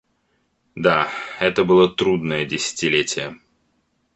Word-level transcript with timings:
Да, 0.73 1.09
это 1.39 1.63
было 1.63 1.87
трудное 1.87 2.43
десятилетие. 2.43 3.37